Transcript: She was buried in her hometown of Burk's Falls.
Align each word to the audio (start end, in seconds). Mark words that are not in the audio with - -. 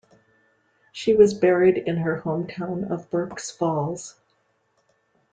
She 0.91 1.13
was 1.13 1.35
buried 1.35 1.77
in 1.77 1.97
her 1.97 2.21
hometown 2.23 2.89
of 2.89 3.11
Burk's 3.11 3.51
Falls. 3.51 4.19